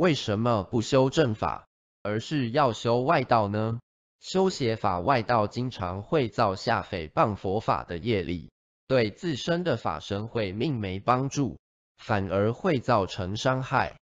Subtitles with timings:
[0.00, 1.66] 为什么不修正法，
[2.02, 3.80] 而是要修外道呢？
[4.18, 8.50] 修邪法外道经常会造下诽谤佛法的业力，
[8.88, 11.58] 对自身的法身慧命没帮助，
[11.98, 13.99] 反而会造成伤害。